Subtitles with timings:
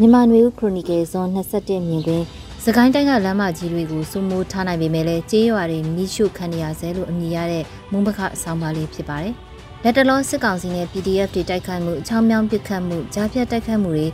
[0.00, 2.22] မြန်မာနွေဦးခရိုနီကယ်ဇွန်21မြင်တွင်
[2.64, 9.34] စကိုင်းတိုင်းကလမ်းမကြီးတွေကိုစုမိုးထားနိုင်ပေမဲ့လည်းကျေးရွာတွေမိရှုခံနေရဆဲလို့အမည်ရတဲ့မုံဘခအဆောင်ပါလေးဖြစ်ပါတယ်။
[9.84, 14.06] လက်တလောစစ်ကောင်စီနဲ့ PDF တွေတိုက်ခိုက်မှုအချောင်းမြောင်းပစ်ခတ်မှုကြားဖြတ်တိုက်ခိုက်မှုတွေ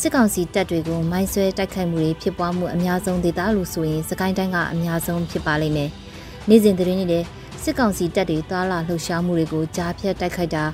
[0.00, 5.90] စစ်ကောင်စီတပ်တွေကိုမိုင်းဆွဲတိုက်ခိုက်မှုတွေဖြစ်ပွားမှုအများဆုံးဒေသလို့ဆိုရင်စကိုင်းတိုင်းကအများဆုံးဖြစ်ပါလိမ့်မယ်။
[6.48, 7.24] နေ့စဉ်သတင်းတွေနဲ့
[7.62, 10.64] စစ်ကောင်စီတပ်တွေသွာလာလှုပ်ရှားမှုတွေကိုကြားဖြတ်တိုက်ခိုက်တာ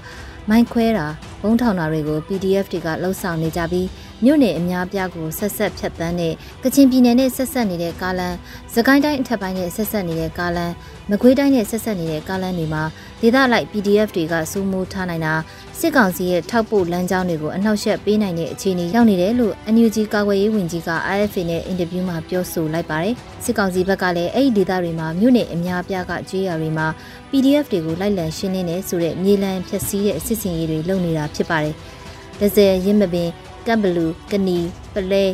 [0.51, 1.07] မိုင်းခွဲတာ
[1.43, 3.87] ဘုံထောင်တာတွေကို PDF တွေကလှုပ်ဆောင်နေကြပြီး
[4.25, 8.35] မြို့နယ်အများပြားကိုဆက်ဆက်ဖြတ်တန်းတဲ့ကချင်ပြည်နယ်နဲ့ဆက်ဆက်နေတဲ့ကားလမ်း၊
[8.75, 10.73] စကိုင်းတိုင်းအထက်ပိုင်းနဲ့ဆက်ဆက်နေတဲ့ကားလမ်း၊
[11.11, 12.83] မကွေးတိုင်းနဲ့ဆက်ဆက်နေတဲ့ကားလမ်းတွေမှာ
[13.21, 15.35] ဒေသလိုက် PDF တွေကစိုးမိုးထားနိုင်တာ
[15.79, 26.87] စစ်ကောင်စီရဲ့ထောက်ပို့လမ်းကြောင်းတွေကိုအနှောက်အယှက်ပေးနိုင်တဲ့အခြေအနေရောက်နေတယ်လို့ NUG ကာကွယ်ရေးဝန်ကြီးက IFA နဲ့အင်တာဗျူးမှာပြောဆိုလိုက်ပါတယ်။စစ်ကောင်စီဘက်ကလည်းအဲ့ဒီဒေသတွေမှာမြို့နယ်အများပြားကကြေးရွာတွေမှာ
[27.31, 31.75] PDF တွေကိုလိုက်လံရှင်းလင်းနေဆိုတဲ့မြေလံဖျက်ဆီးတဲ့စစ်စင်ရေးတွေလုပ်နေတာဖြစ်ပါတယ်။
[32.41, 33.29] ဒဇယ်ရင်းမပင်
[33.67, 34.59] ကပ်ဘလူကနီ
[34.95, 35.25] ပလဲ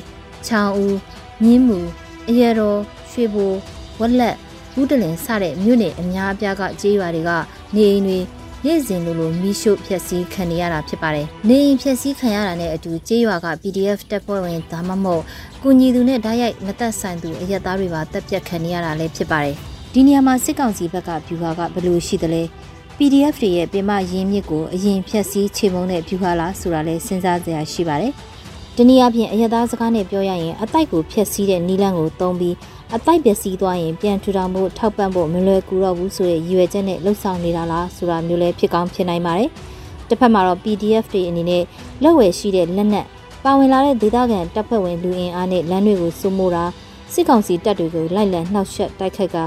[0.46, 0.96] ချောင်းဦး
[1.42, 1.78] မြင်းမူ
[2.28, 3.52] အရတော်ရွှေဘို
[4.00, 4.36] ဝက်လက်
[4.72, 7.30] ဘူးတလင်စတဲ့မြို့နယ်အများအပြားကကြေးရွာတွေက
[7.76, 8.18] နေအိမ်တွေ
[8.64, 15.22] နေ့စဉ်လိုလိုမိရှုဖျက်ဆီးခံရတာဖြစ်ပါတယ်။နေအိမ်ဖျက်ဆီးခံရတာနဲ့အတူကြေးရွာက PDF တပ်ဖွဲ့ဝင်ဒါမှမဟုတ်
[15.62, 19.56] ကုညီသူနဲ့ဓာတ်ရိုက်မသက်ဆိုင်သူအရက်သားတွေပါတပ်ပြတ်ခံရတာလည်းဖြစ်ပါတယ်။
[19.92, 22.42] ဒီနေရာမှာစစ်ကောင်စီဘက်ကဗျူဟာကဘယ်လိုရှိသလဲ
[22.96, 28.12] PDF တွေရဲ့ပြင်မရင်းမြစ်ကိုအရင်ဖြတ်စည်းချေမုံတဲ့ဗျူဟာလားဆိုတာလဲစဉ်းစားစရာရှိပါတယ်။
[28.76, 32.54] ဒီနည်းအားဖြင့်အရသာစကားနဲ့ပြောရရင်အတိုက်ကိုဖျက်ဆီးတဲ့နီလန်းကိုသုံးပြီး
[32.94, 39.50] အတိုက်ပျက်စီးသွားရင်ပြန်ထူထောင်ဖို့ထောက်ပံ့ဖို့မလွယ်ကူတော့ဘူးဆိုတဲ့ရည်ရွယ်ချက်နဲ့လှုပ်ဆောင်နေတာလားဆိုတာမျိုးလဲဖြစ်ကောင်းဖြစ်နိုင်ပါတယ်။
[40.08, 41.62] တစ်ဖက်မှာတော့ PDF တွေအနေနဲ့
[42.02, 43.06] လက်ဝယ်ရှိတဲ့လက်နက်
[43.44, 46.64] ပါဝင်လာတဲ့ဒေသခံတပ်ဖွဲ့ဝင်လူအင်အားနဲ့လမ်းတွေကိုစိုးမိုးတာ
[47.12, 49.38] စစ်ကောင်စီတပ်တွေကိုလိုက်လံနှောက်ယှက်တိုက်ခိုက်က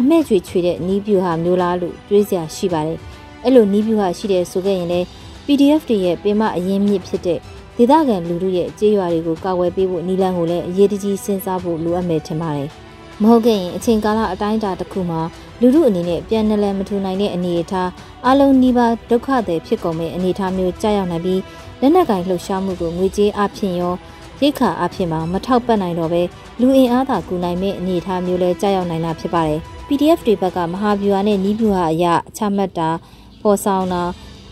[0.00, 2.98] အမဲ့ကျွေချွေတဲ့နီးပြူဟာမျိုးလားလို့တွေးစရာရှိပါတယ်။
[3.44, 5.06] အဲ့လိုနီးပြူဟာရှိတဲ့ဆိုခဲ့ရင်လည်း
[5.46, 7.38] PDF တွေရဲ့ပင်မအရင်မြစ်ဖြစ်တဲ့
[7.76, 12.68] ဒေသခံလူထုရဲ့ကြေးရွာတွေကိုကာကွယ်ပေးဖို့နီလန်းကိုလည်းအရေးတကြီးစဉ်းစားဖို့လိုအပ်မယ်ထင်ပါတယ်။
[13.22, 15.20] မဟုတ်ခဲ့ရင်အချိန်ကာလအတိုင်းအတာတစ်ခုမှာ
[15.60, 17.90] လူထုအနေနဲ့ပြန်နလန်မထူနိုင်တဲ့အနေအထား
[18.28, 21.40] အလုံးနီးပါးဒုက္ခတွေဖြစ်ကုန်မဲ့အနေအထားမျိုးကြာရောက်နိုင်ပြီး
[21.80, 23.94] လက်နက်ကင်လှုပ်ရှားမှုကိုငွေကြေးအဖြစ်ရော
[24.40, 26.22] ရိတ်ခါအဖြစ်မှာမထောက်ပံ့နိုင်တော့ပဲ
[26.60, 29.60] လူအင်အားသာကူနိုင်မဲ့အနေအထားမျိုးလဲကြာရောက်နိုင်တာဖြစ်ပါတယ်။
[29.94, 32.88] PDF တွေဘက်ကမဟာဗျူဟာနဲ့နီးဗျူဟာအရအချမှတ်တာ
[33.42, 34.02] ပေါ်ဆောင်တာ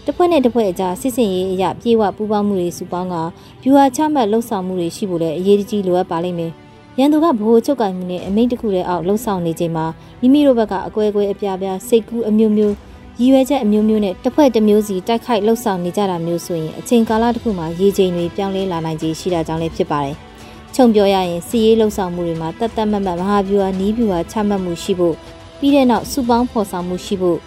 [0.05, 3.17] တစ်ဖွဲ့နဲ့တစ်ဖွဲ့အကြားစစ်စင်ရေးအရာပြေဝပူးပေါင်းမှုတွေစုပေါင်းက
[3.62, 6.53] ဗျူဟာချမှတ်လှုပ်ဆောင်မှုတွေရှိဖို့လည်းအရေးကြီးလိုအပ်ပါလိမ့်မယ်။
[6.99, 9.87] ရန်သူကဗဟိုချုပ်ကင်မှုနဲ့အမိန့်တစ်ခုတည်းအောက်လှုပ်ဆောင်နေချိန်မှာ
[10.21, 12.75] မိမိတို့ဘက်ကအကွဲကွဲအပြားပြားစိတ်ကူးအမျိုးမျိုး
[13.21, 20.17] ရည်ရွယ်ချက်အမျိုးမျိုးနဲ့တစ်ဖွဲ့တစ်မျိုးစီတိုက်ခိုက်လှုပ်ဆောင်နေကြတာမျိုးဆိုရင်အချိန်ကာလတစ်ခုမှာရေချိန်တွေပြောင်းလဲလာနိုင်ခြေရှိတာကြောင့်လည်းဖြစ်ပါတယ်။
[20.75, 25.16] ခြုံပြောရရင်စီရေးလှုပ်ဆောင်မှုတွေမှာတတ်တတ်မတ်မတ်မဟာဗျူဟာနီးဗျူဟာချမှတ်မှုရှိဖို့
[25.58, 27.38] ပြီးတဲ့နောက်စုပေါင်းဖော်ဆောင်မှုရှိဖို့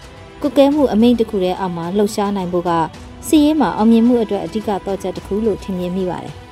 [0.42, 2.70] ကုကဲမှုအမိန့်တစ်ခုတည်းအောက်မှာလှုပ်ရှားနိုင်ဖို့က
[3.26, 6.43] စီးရေးမှာအောင်မြင်မှုအတွက်အဓိကတော့ချက်တစ်ခုလို့ထင်မြင်မိပါတယ်